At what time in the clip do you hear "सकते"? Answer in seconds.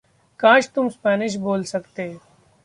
1.63-2.09